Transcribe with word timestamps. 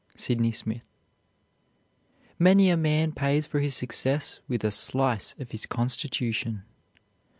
SYDNEY 0.15 0.51
SMITH. 0.51 0.81
"Many 2.39 2.71
a 2.71 2.75
man 2.75 3.11
pays 3.11 3.45
for 3.45 3.59
his 3.59 3.75
success 3.75 4.39
with 4.47 4.63
a 4.63 4.71
slice 4.71 5.35
of 5.37 5.51
his 5.51 5.67
constitution." 5.67 6.63